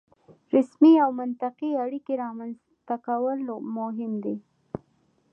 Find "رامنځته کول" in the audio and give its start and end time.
2.23-3.37